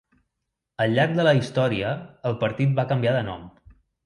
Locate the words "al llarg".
0.85-1.13